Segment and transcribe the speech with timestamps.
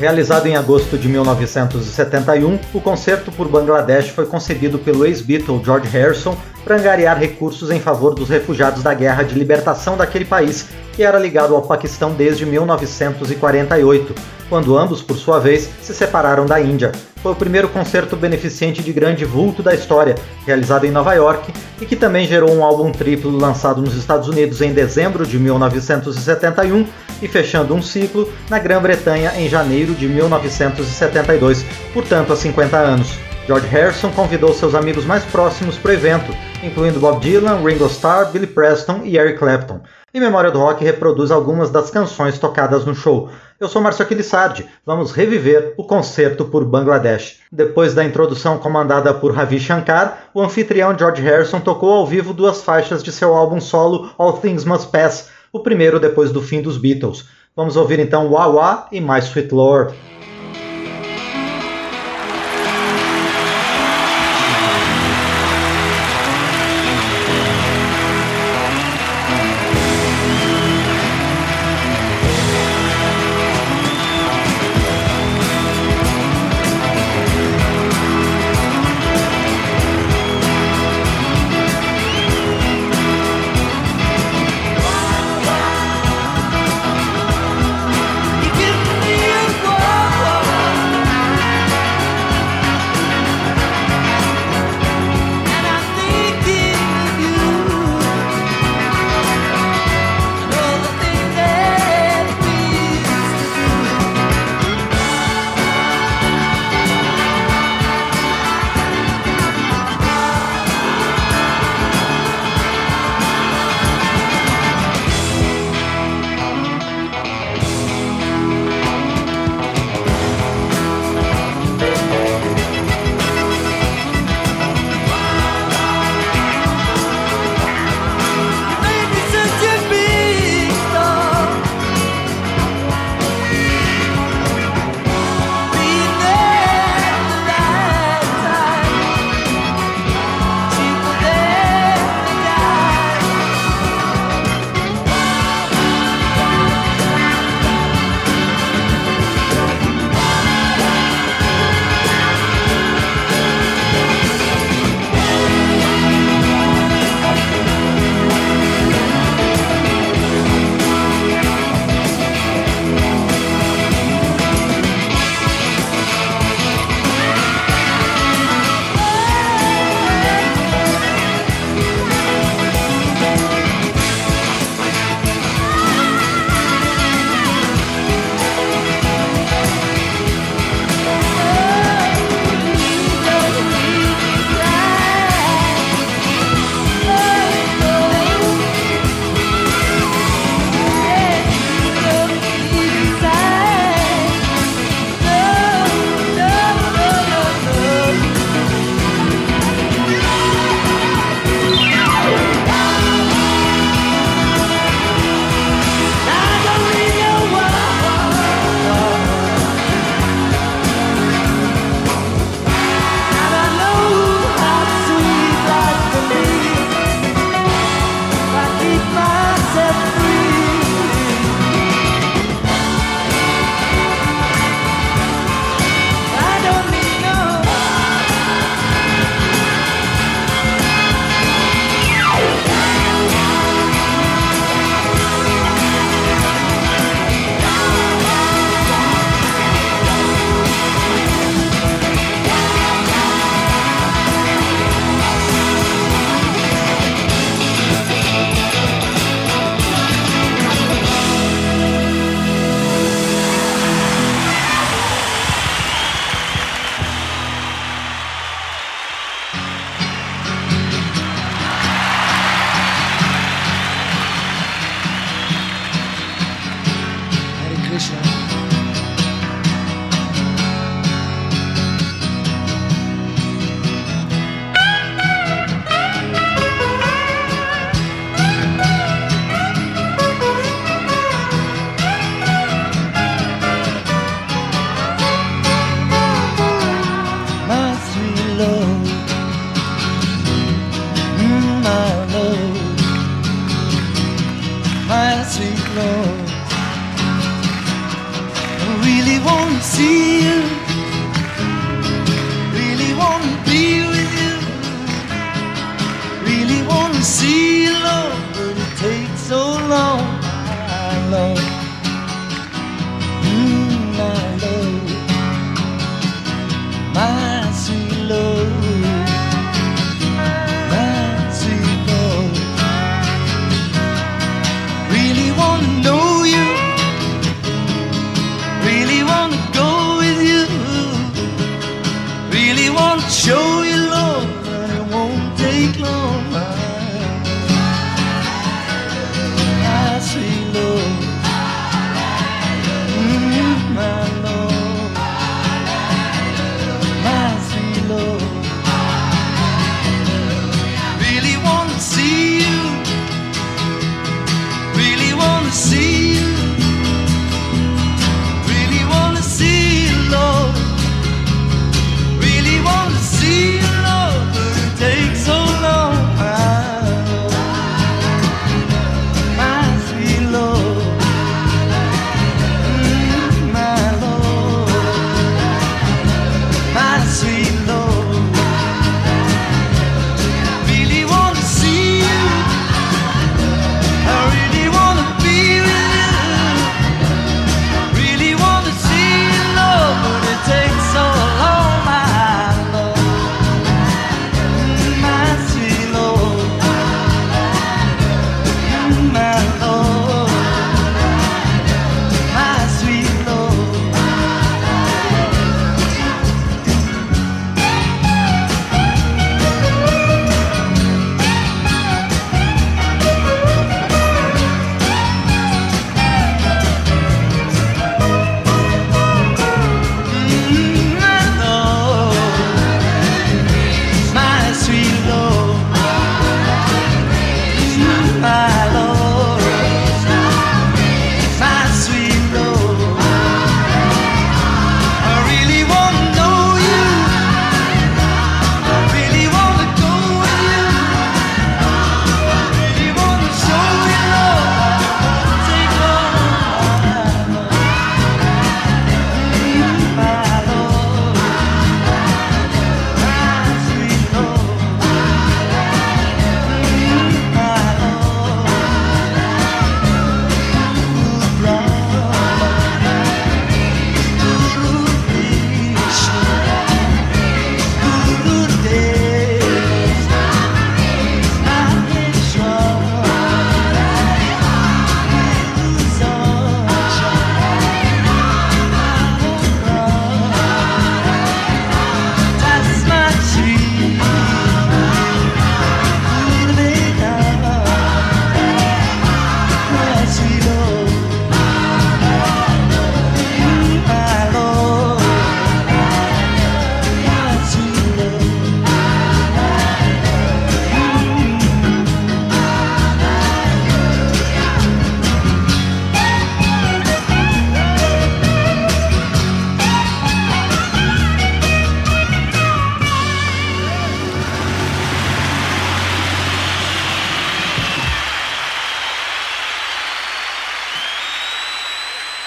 [0.00, 6.34] Realizado em agosto de 1971, o concerto por Bangladesh foi concebido pelo ex-Beatle George Harrison
[6.64, 11.18] para angariar recursos em favor dos refugiados da guerra de libertação daquele país, que era
[11.18, 14.14] ligado ao Paquistão desde 1948,
[14.48, 16.92] quando ambos, por sua vez, se separaram da Índia.
[17.22, 20.14] Foi o primeiro concerto beneficente de grande vulto da história,
[20.46, 24.62] realizado em Nova York, e que também gerou um álbum triplo lançado nos Estados Unidos
[24.62, 26.86] em dezembro de 1971
[27.20, 33.18] e fechando um ciclo na Grã-Bretanha em janeiro de 1972, portanto há 50 anos.
[33.46, 38.30] George Harrison convidou seus amigos mais próximos para o evento, incluindo Bob Dylan, Ringo Starr,
[38.30, 39.80] Billy Preston e Eric Clapton.
[40.14, 43.28] E Memória do Rock reproduz algumas das canções tocadas no show.
[43.60, 44.66] Eu sou Márcio Aquilissardi.
[44.86, 47.40] Vamos reviver o concerto por Bangladesh.
[47.52, 52.62] Depois da introdução comandada por Ravi Shankar, o anfitrião George Harrison tocou ao vivo duas
[52.62, 56.78] faixas de seu álbum solo All Things Must Pass, o primeiro depois do fim dos
[56.78, 57.28] Beatles.
[57.54, 59.94] Vamos ouvir então Wah Wah e My Sweet Lord.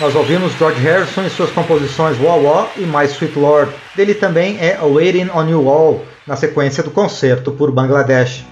[0.03, 3.72] Nós ouvimos George Harrison em suas composições Wow Wow e My Sweet Lord.
[3.95, 8.43] Dele também é Waiting on You All, na sequência do concerto por Bangladesh.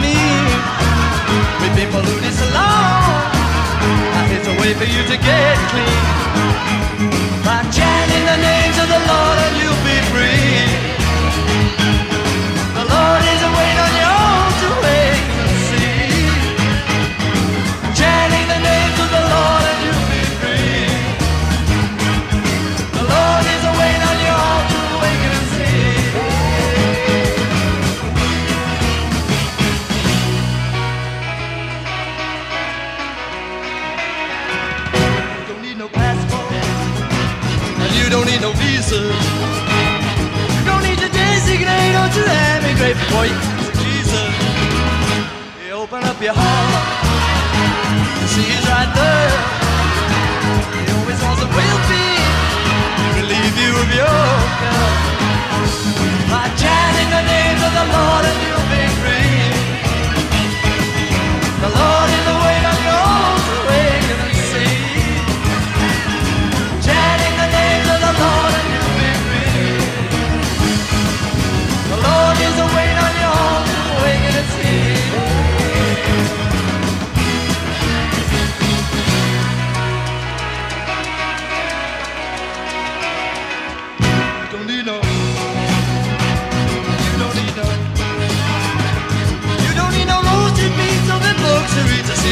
[0.00, 0.16] me
[1.60, 3.26] with people who disallow.
[4.18, 6.02] I it's a way for you to get clean.
[7.44, 10.45] By chanting the names of the Lord, and you'll be free.
[38.86, 39.18] Jesus.
[40.64, 42.22] Don't need to designate or to
[42.54, 44.30] emigrate before you come to Jesus.
[45.66, 46.86] You open up your heart,
[48.22, 49.34] you see He's right there.
[50.70, 52.06] He always wants a will be
[53.18, 54.22] relieve you of your
[54.62, 54.94] guilt.
[56.30, 58.55] By chanting the names of the Lord and you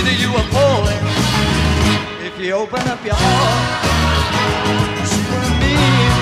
[0.04, 1.02] that you are falling.
[2.20, 3.60] If you open up your heart,
[5.08, 6.12] see what I mean.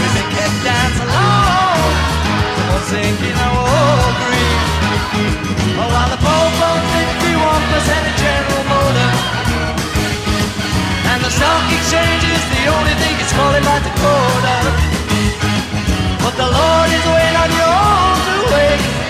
[0.00, 1.92] Women can dance along,
[2.56, 4.56] come on, singing our all agree.
[5.76, 6.88] Oh, while the Pope owns
[7.20, 9.20] 51% of General Motors.
[11.04, 14.56] And the stock exchange is the only thing it's calling by Dakota.
[16.24, 19.09] But the Lord is waiting on your arms to wake.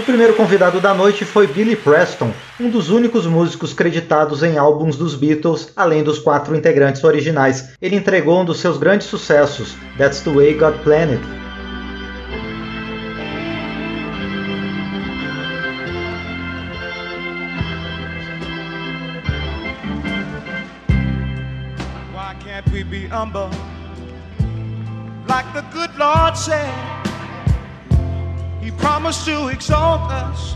[0.00, 4.96] O primeiro convidado da noite foi Billy Preston, um dos únicos músicos creditados em álbuns
[4.96, 7.74] dos Beatles, além dos quatro integrantes originais.
[7.82, 11.20] Ele entregou um dos seus grandes sucessos, That's the Way God Planned.
[22.14, 23.50] Why can't we be humble?
[25.28, 26.72] Like the good Lord said,
[28.80, 30.54] promised to exalt us,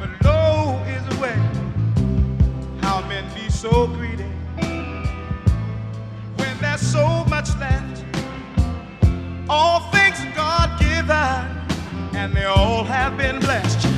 [0.00, 1.38] but low is the way.
[2.80, 4.24] How men be so greedy
[6.36, 8.04] when there's so much left.
[9.48, 13.93] All things God given, and they all have been blessed.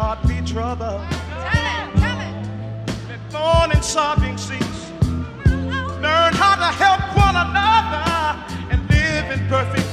[0.00, 1.02] Heart be troubled.
[3.08, 4.82] Let mourn and sobbing cease.
[6.04, 8.06] Learn how to help one another
[8.70, 9.89] and live in perfect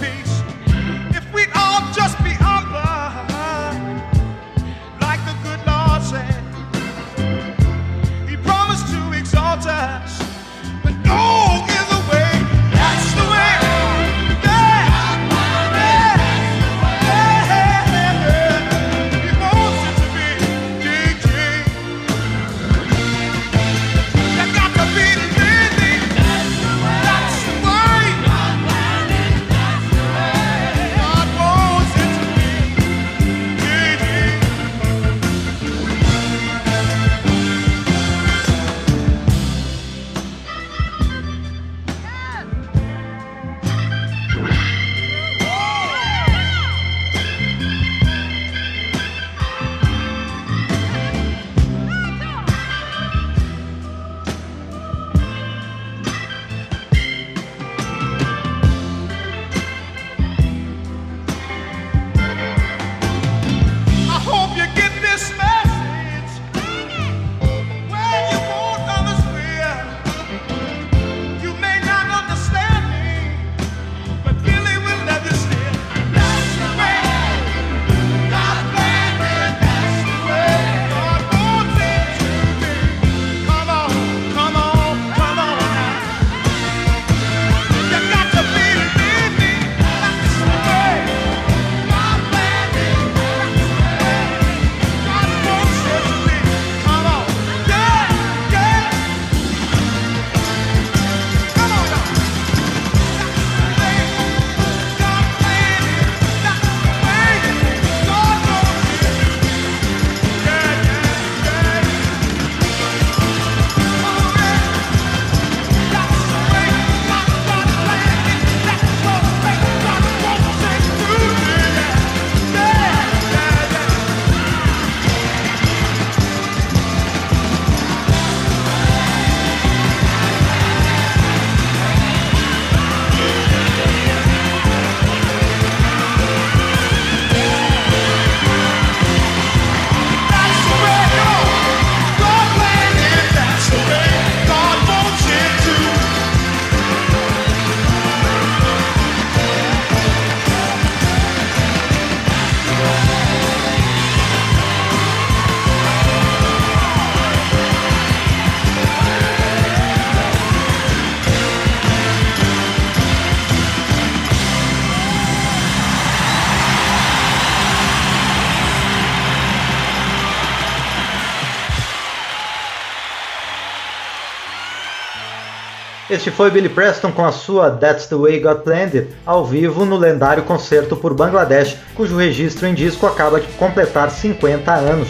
[176.17, 179.95] Este foi Billy Preston com a sua That's the Way Got Planned ao vivo no
[179.95, 185.09] lendário concerto por Bangladesh, cujo registro em disco acaba de completar 50 anos.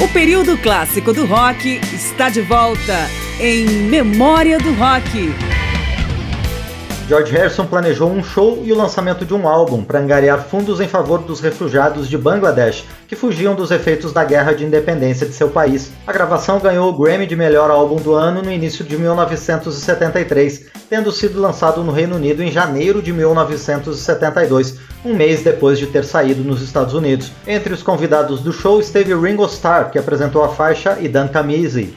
[0.00, 3.08] O período clássico do rock está de volta
[3.40, 5.49] em Memória do Rock.
[7.10, 10.86] George Harrison planejou um show e o lançamento de um álbum para angariar fundos em
[10.86, 15.50] favor dos refugiados de Bangladesh, que fugiam dos efeitos da guerra de independência de seu
[15.50, 15.90] país.
[16.06, 21.10] A gravação ganhou o Grammy de melhor álbum do ano no início de 1973, tendo
[21.10, 26.44] sido lançado no Reino Unido em janeiro de 1972, um mês depois de ter saído
[26.44, 27.32] nos Estados Unidos.
[27.44, 31.92] Entre os convidados do show esteve Ringo Starr, que apresentou a faixa, e Dan Camisi.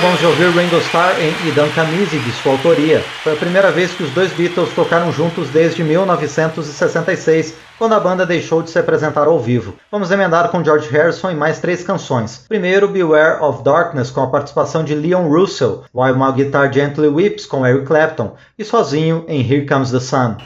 [0.00, 3.00] Acabamos de ouvir Ringo Starr em Idan Camisi, de sua autoria.
[3.22, 8.24] Foi a primeira vez que os dois Beatles tocaram juntos desde 1966, quando a banda
[8.24, 9.74] deixou de se apresentar ao vivo.
[9.92, 12.46] Vamos emendar com George Harrison em mais três canções.
[12.48, 17.44] Primeiro, Beware of Darkness, com a participação de Leon Russell, While My Guitar Gently Weeps,
[17.44, 20.38] com Eric Clapton, e sozinho em Here Comes the Sun.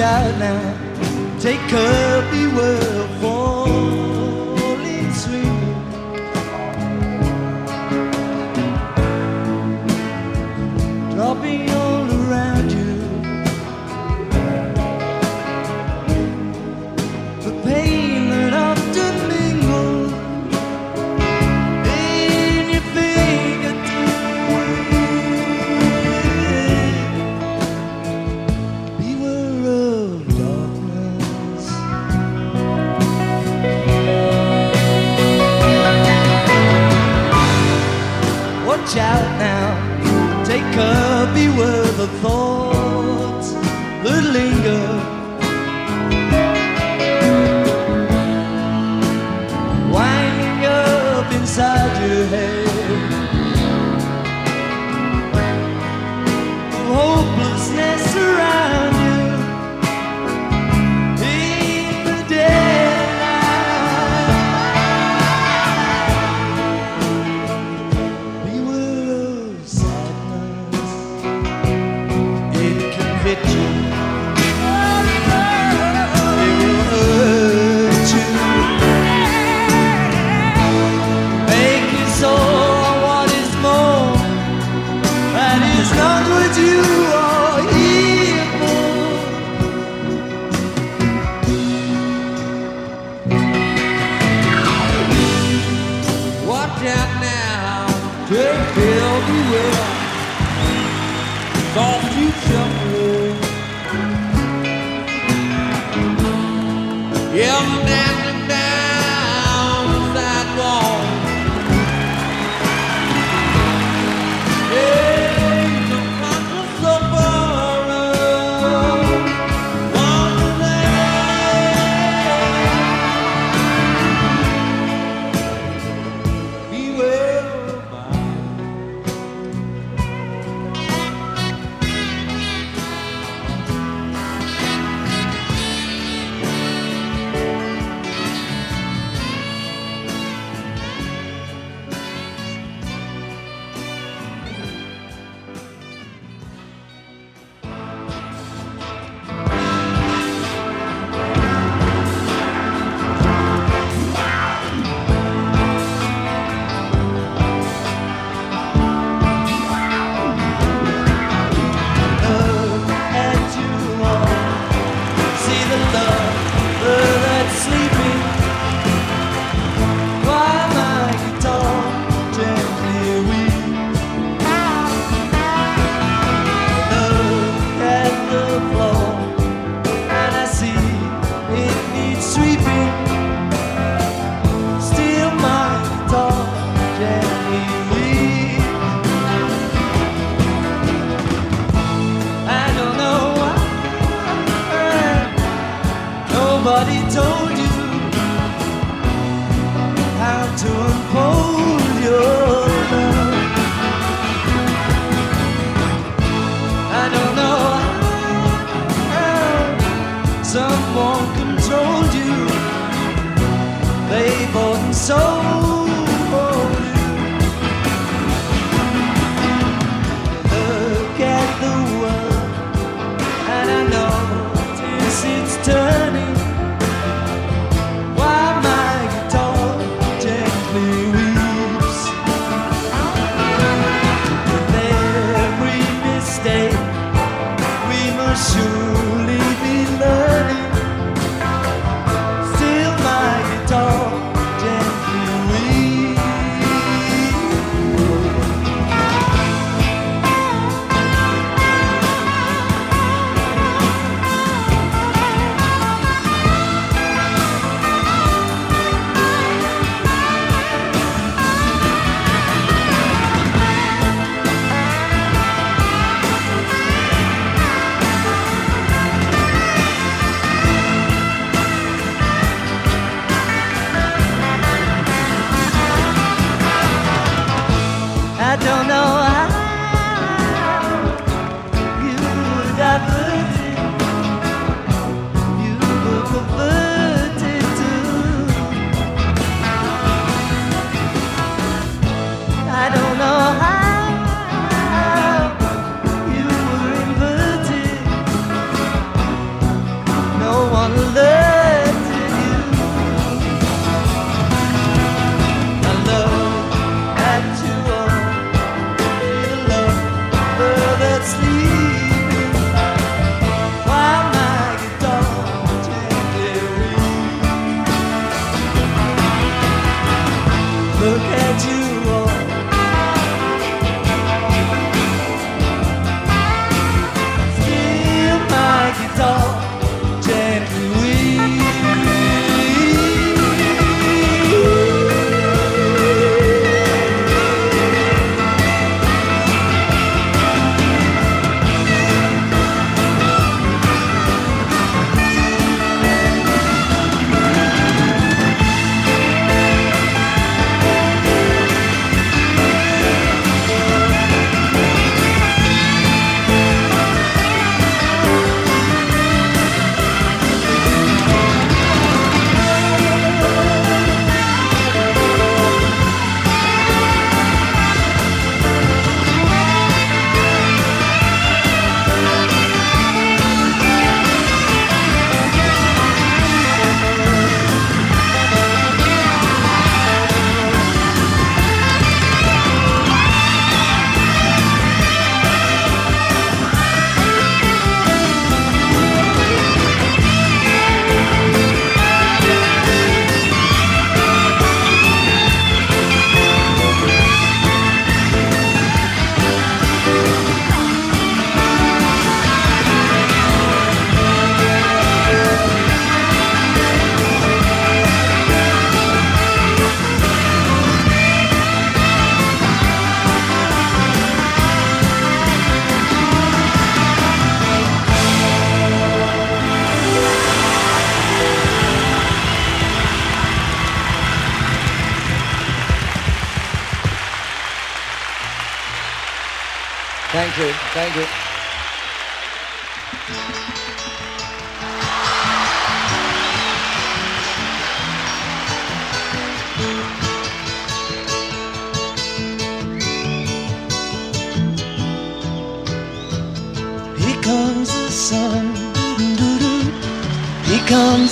[0.00, 0.87] Out now.
[1.40, 2.87] Take up the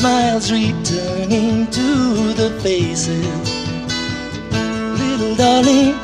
[0.00, 3.36] Smiles returning to the faces.
[4.98, 5.94] Little darling,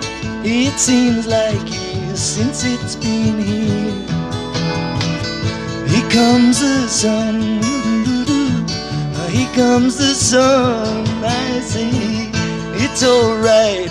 [0.45, 4.05] it seems like years since it's been here.
[5.89, 7.41] Here comes the sun.
[9.31, 11.07] Here comes the sun.
[11.25, 11.89] I say
[12.85, 13.86] it's alright.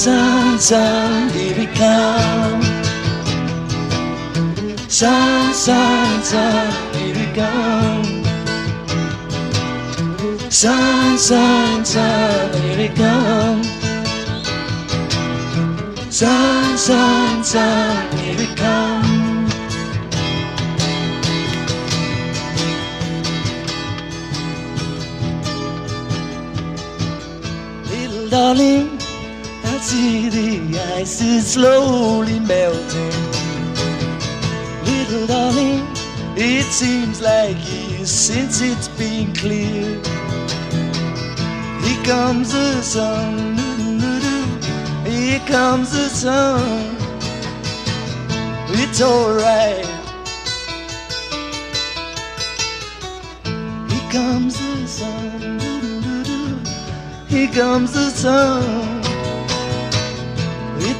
[0.00, 2.62] Sun, sun, sun, baby come.
[4.88, 8.24] Sun, sun, sun, baby come.
[10.48, 11.16] Sun,
[12.54, 13.62] baby come.
[16.08, 19.46] Sun, sun, sun, baby come.
[27.90, 28.79] Little darling,
[31.00, 33.12] ice is slowly melting.
[34.84, 35.86] Little darling,
[36.36, 39.98] it seems like years since it's been clear.
[41.82, 43.56] Here comes the sun,
[45.06, 46.96] here comes the sun.
[48.82, 49.86] It's alright.
[53.90, 55.60] Here comes the sun,
[57.28, 58.99] here comes the sun.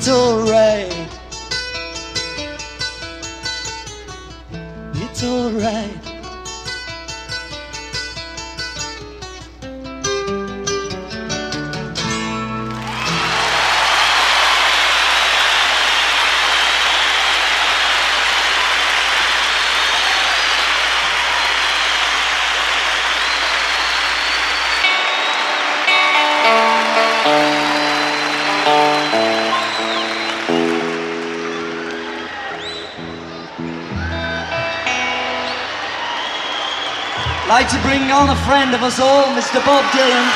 [0.00, 0.89] It's alright.
[38.20, 39.64] On a friend of us all, Mr.
[39.64, 40.26] Bob Dylan.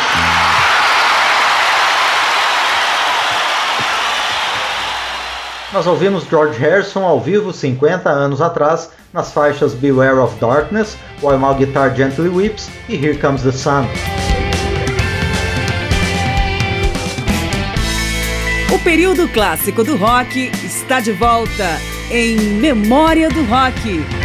[5.70, 11.38] Nós ouvimos George Harrison ao vivo 50 anos atrás nas faixas Beware of Darkness, While
[11.38, 13.86] My Guitar Gently Weeps e Here Comes the Sun.
[18.74, 21.78] O período clássico do rock está de volta
[22.10, 24.23] em Memória do Rock.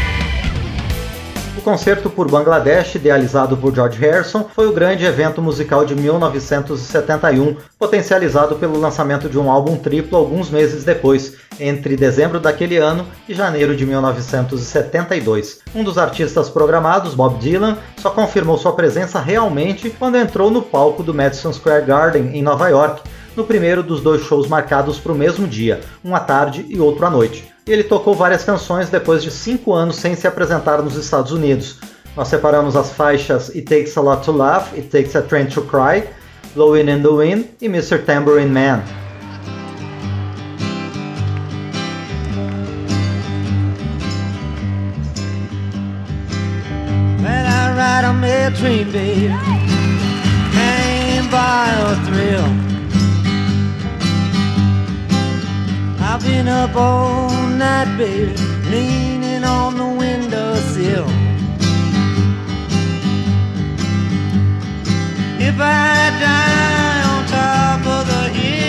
[1.60, 7.58] O concerto por Bangladesh, idealizado por George Harrison, foi o grande evento musical de 1971,
[7.78, 13.34] potencializado pelo lançamento de um álbum triplo alguns meses depois, entre dezembro daquele ano e
[13.34, 15.60] janeiro de 1972.
[15.76, 21.04] Um dos artistas programados, Bob Dylan, só confirmou sua presença realmente quando entrou no palco
[21.04, 23.02] do Madison Square Garden, em Nova York,
[23.36, 27.06] no primeiro dos dois shows marcados para o mesmo dia, um à tarde e outro
[27.06, 27.49] à noite.
[27.66, 31.78] E ele tocou várias canções depois de cinco anos sem se apresentar nos Estados Unidos.
[32.16, 35.62] Nós separamos as faixas It Takes a Lot to Laugh, It Takes a Train to
[35.62, 36.04] Cry,
[36.56, 38.04] Blowing in the Wind e Mr.
[38.04, 38.84] Tambourine Man.
[47.22, 49.59] When I ride train, babe,
[56.20, 58.36] I've been up all night, baby,
[58.70, 61.08] leaning on the windowsill.
[65.40, 68.68] If I die on top of the hill,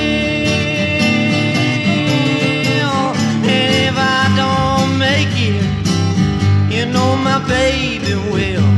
[3.50, 5.66] and if I don't make it,
[6.72, 8.70] you know my baby will.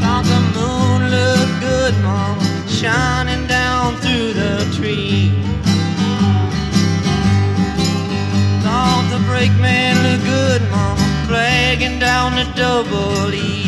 [0.00, 3.35] Thought the moon looked good, mama, shining.
[12.54, 13.64] Double E.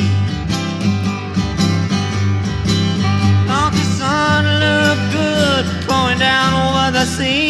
[3.47, 7.49] Don't the sun look good going down over the sea?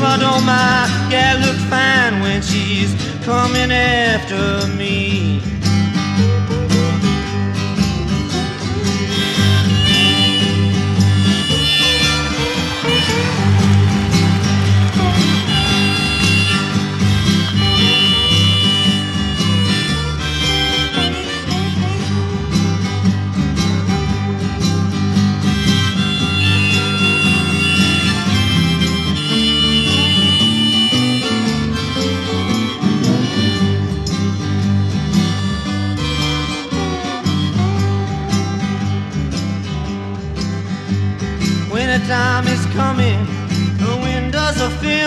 [0.00, 5.57] But don't my gal look fine when she's coming after me?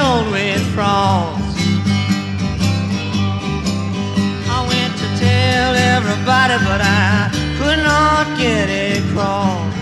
[0.01, 1.57] Filled with frost.
[4.55, 9.73] I went to tell everybody, but I could not get it across.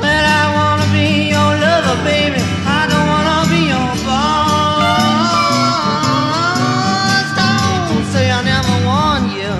[0.00, 2.42] Well, I wanna be your lover, baby.
[2.78, 4.86] I don't wanna be your boss.
[7.38, 9.54] Don't say I never warned you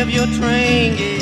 [0.00, 1.17] if your train gets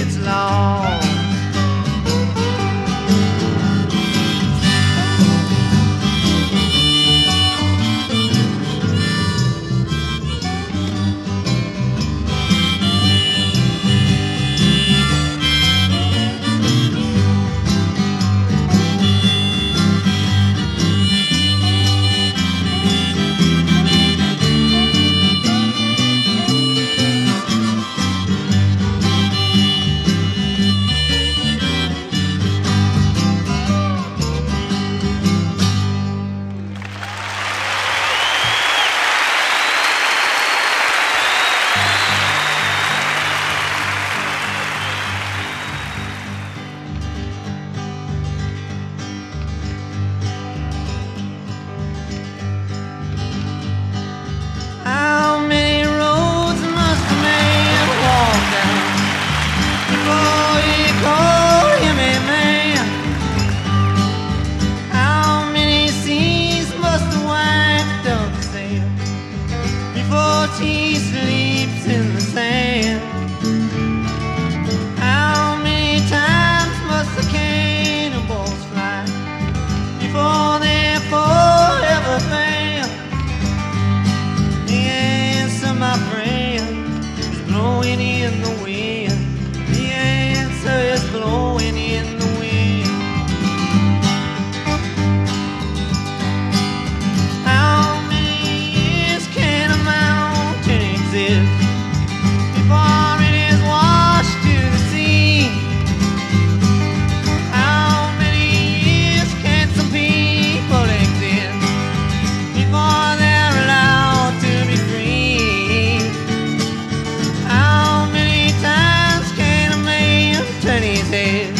[121.16, 121.54] turn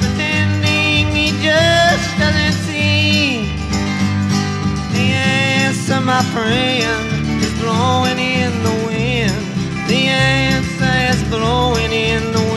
[0.00, 3.44] pretending he just doesn't see?
[4.92, 5.06] The
[5.64, 9.40] answer, my friend, is blowing in the wind.
[9.88, 12.49] The answer is blowing in the wind.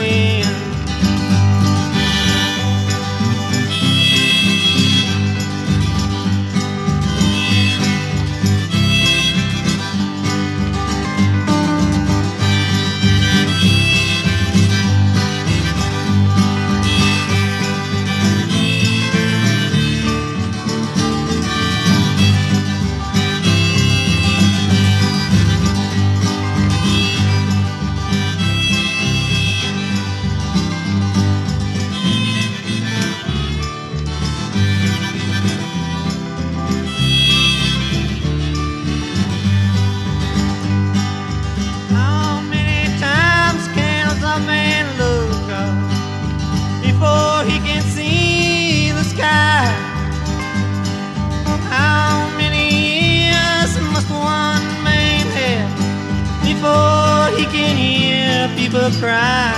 [59.04, 59.52] Cry?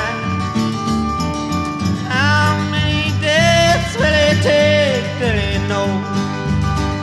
[2.10, 6.06] How many deaths will it take till he knows?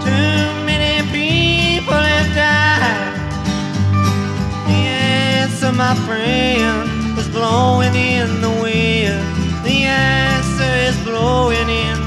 [0.08, 3.16] Too many people have died.
[4.68, 4.82] The
[5.39, 9.24] answer, my friend, is blowing in the wind.
[9.64, 12.03] The answer is blowing in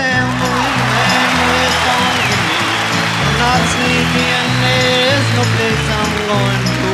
[0.00, 2.60] Tambourine Man, where's song for me?
[3.20, 6.90] I'm not sleepy and there's no place I'm going to.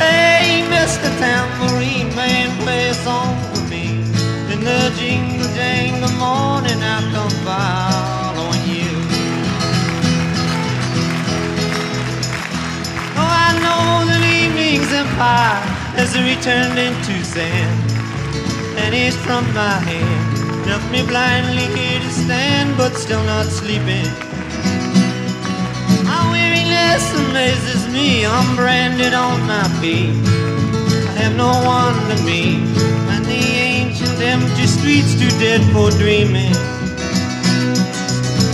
[0.00, 1.08] Hey, Mr.
[1.20, 3.86] Tambourine Man, play a song for me.
[4.52, 8.94] In the jingle jangle morning, I come following you.
[13.20, 15.60] Oh, I know that evening's empire
[15.98, 17.78] has returned into sand
[18.80, 20.27] and it's from my hand.
[20.68, 24.04] Left me blindly here to stand, but still not sleeping.
[26.04, 28.26] My weariness amazes me.
[28.26, 30.12] I'm branded on my feet.
[31.08, 32.60] I have no one to me,
[33.12, 36.52] and the ancient empty streets too dead for dreaming.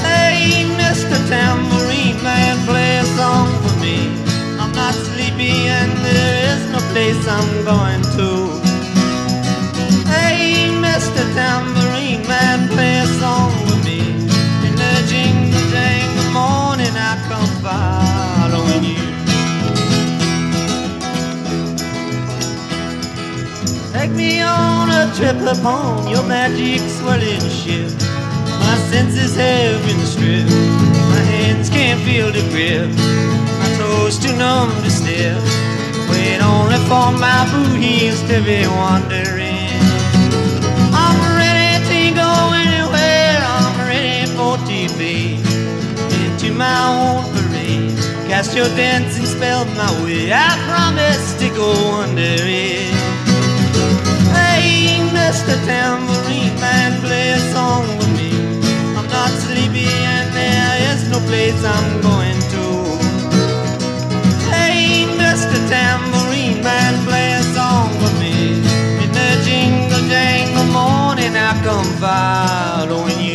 [0.06, 1.18] Hey, Mr.
[1.28, 4.06] Tambourine Man, play a song for me.
[4.60, 8.43] I'm not sleepy, and there is no place I'm going to.
[11.14, 11.34] Mr.
[11.34, 14.00] Tambourine Man, play a song with me.
[14.66, 19.04] In the jingle jangle morning, I come following you.
[23.92, 27.92] Take me on a trip upon your magic swirling ship.
[28.58, 30.50] My senses have been stripped.
[30.50, 32.90] My hands can't feel the grip.
[33.60, 35.40] My toes too numb to step.
[36.10, 39.43] Wait only for my boot heels to be wandering.
[44.84, 47.96] Into my own parade.
[48.28, 50.30] Cast your dancing spell my way.
[50.30, 51.72] I promise to go
[52.02, 52.92] under it.
[54.36, 55.56] Hey, Mr.
[55.64, 58.36] Tambourine Man, play a song with me.
[58.94, 62.64] I'm not sleepy and there is no place I'm going to.
[64.52, 65.56] Hey, Mr.
[65.72, 68.60] Tambourine Man, play a song with me.
[69.02, 73.33] In the jingle jangle morning, I come following you.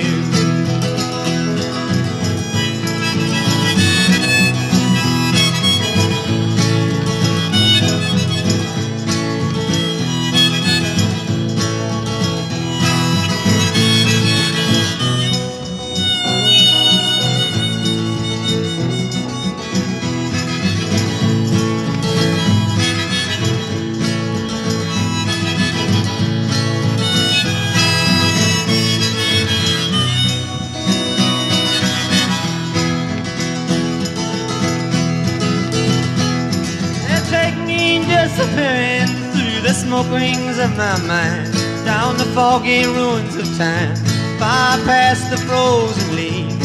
[38.40, 41.52] Disappearing through the smoke rings of my mind,
[41.84, 43.94] down the foggy ruins of time,
[44.40, 46.58] far past the frozen leaves,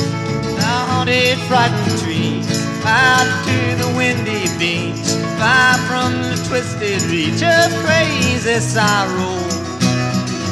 [0.55, 2.47] the haunted, frightened trees,
[2.87, 5.03] out to the windy beach,
[5.35, 9.35] far from the twisted reach of crazy sorrow.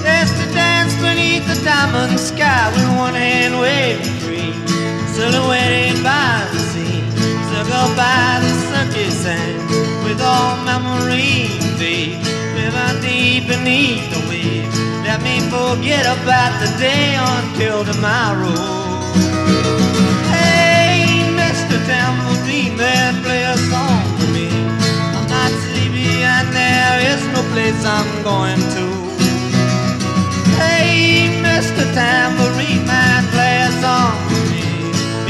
[0.03, 4.53] Yes, to dance beneath the diamond sky with one hand waving free,
[5.15, 6.99] silhouetted by the sea,
[7.55, 11.49] circled by the circus sands, with all memory
[11.81, 12.21] fade,
[12.55, 14.77] living deep beneath the waves.
[15.09, 18.53] Let me forget about the day until tomorrow.
[20.37, 21.77] Hey, Mr.
[21.89, 24.49] Tambourine Man, play a song for me.
[25.17, 28.85] I'm not sleepy and there is no place I'm going to.
[30.61, 31.85] Hey, Mr.
[31.97, 34.65] Tambourine Man, play a song for me.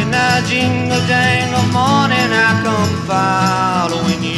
[0.03, 4.32] In the jingle jangle morning, I come following you.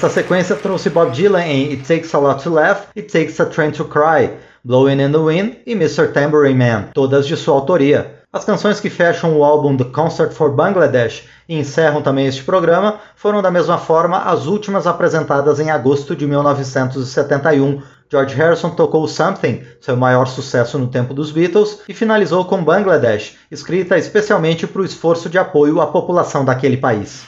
[0.00, 3.44] Essa sequência trouxe Bob Dylan em It Takes a Lot to Laugh, It Takes a
[3.44, 4.30] Train to Cry,
[4.64, 6.08] Blowing in the Wind e Mr.
[6.08, 8.22] Tambourine Man, todas de sua autoria.
[8.32, 12.98] As canções que fecham o álbum The Concert for Bangladesh e encerram também este programa
[13.14, 17.82] foram da mesma forma as últimas apresentadas em agosto de 1971.
[18.10, 23.36] George Harrison tocou Something, seu maior sucesso no tempo dos Beatles, e finalizou com Bangladesh,
[23.50, 27.26] escrita especialmente para o esforço de apoio à população daquele país.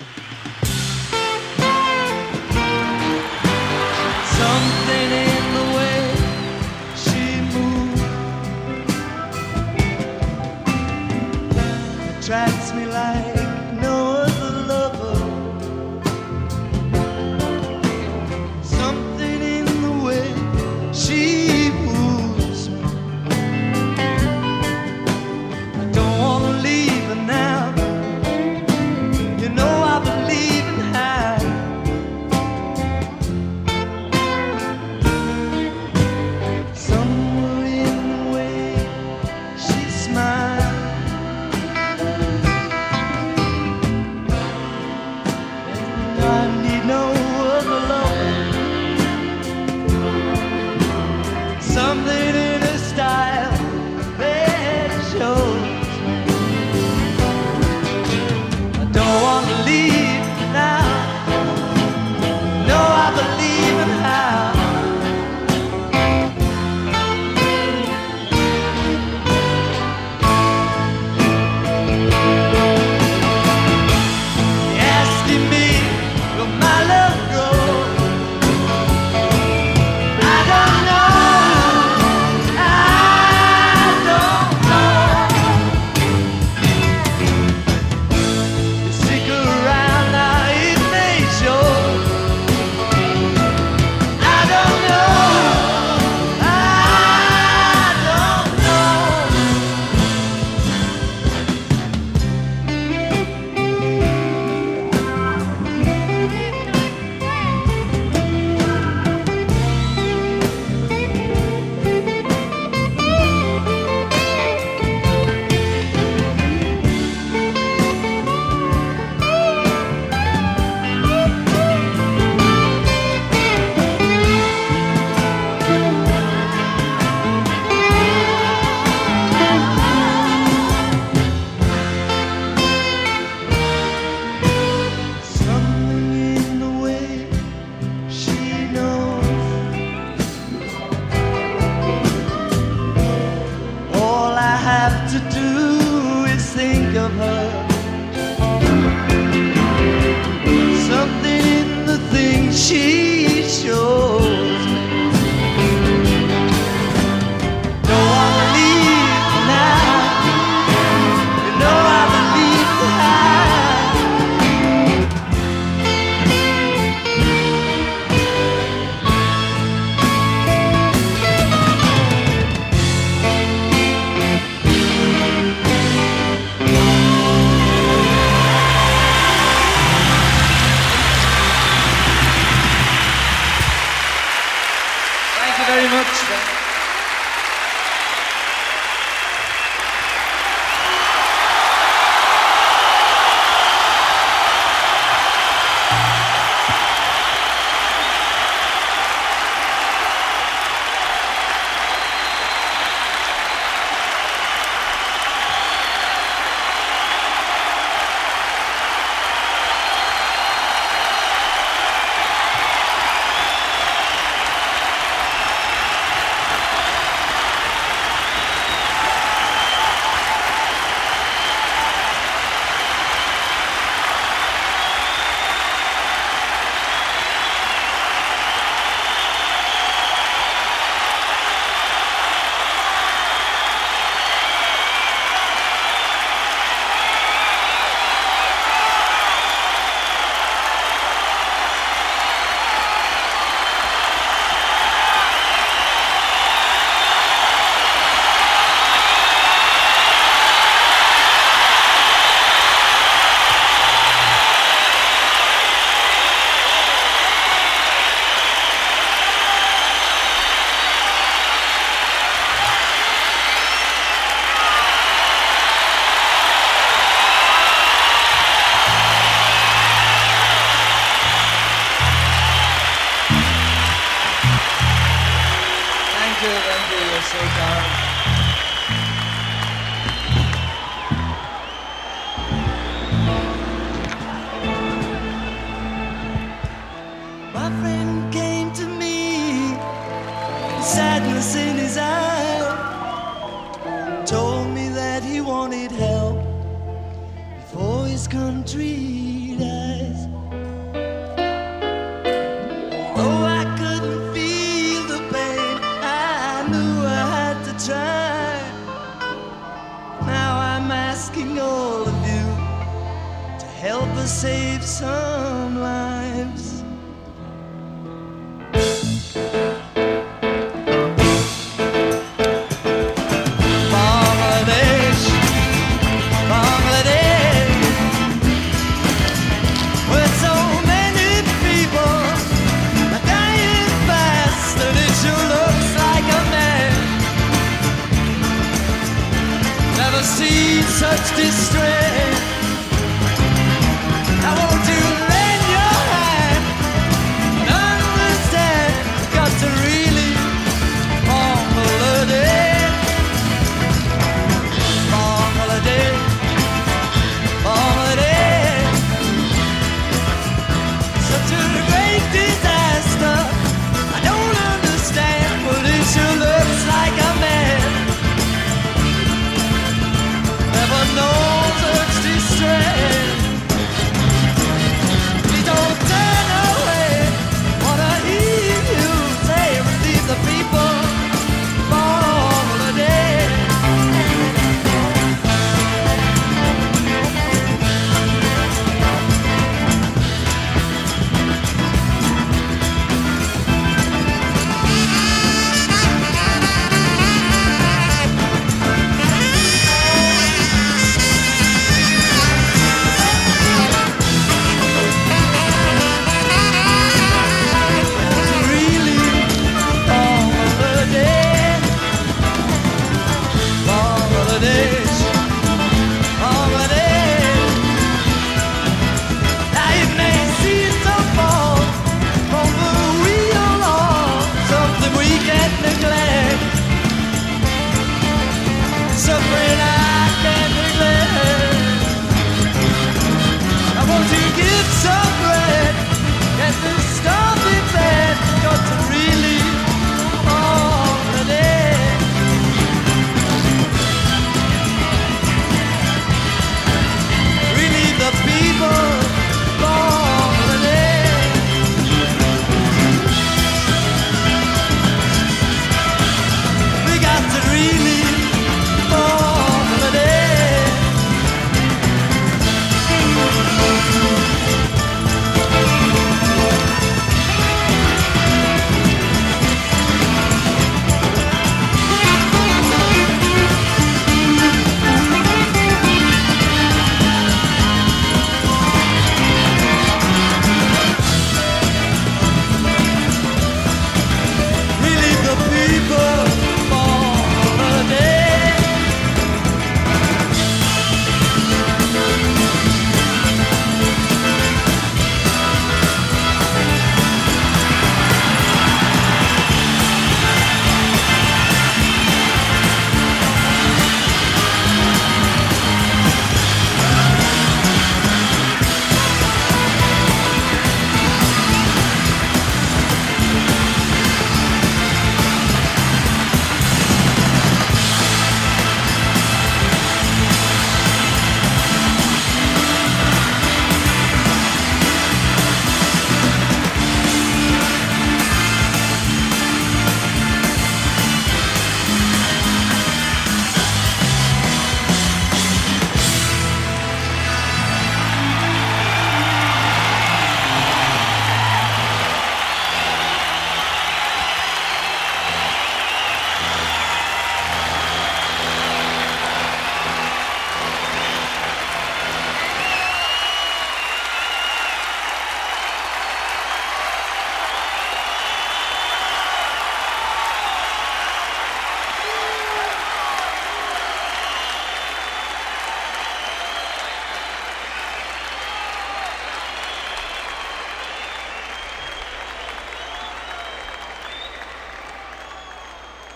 [13.12, 14.21] like no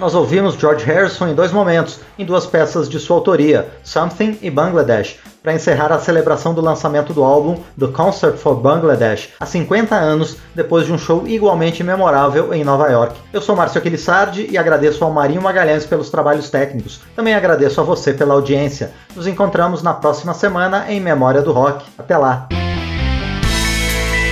[0.06, 4.48] Nós ouvimos George Harrison em dois momentos, em duas peças de sua autoria, Something e
[4.48, 9.96] Bangladesh, para encerrar a celebração do lançamento do álbum The Concert for Bangladesh, há 50
[9.96, 13.16] anos depois de um show igualmente memorável em Nova York.
[13.32, 17.00] Eu sou Márcio Aquilissardi e agradeço ao Marinho Magalhães pelos trabalhos técnicos.
[17.16, 18.92] Também agradeço a você pela audiência.
[19.16, 21.84] Nos encontramos na próxima semana em Memória do Rock.
[21.98, 22.46] Até lá!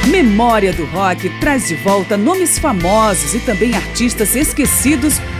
[0.06, 5.18] Memória do Rock traz de volta nomes famosos e também artistas esquecidos